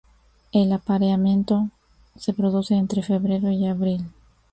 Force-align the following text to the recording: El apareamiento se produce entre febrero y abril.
El 0.51 0.73
apareamiento 0.73 1.69
se 2.17 2.33
produce 2.33 2.73
entre 2.73 3.03
febrero 3.03 3.51
y 3.51 3.67
abril. 3.67 4.03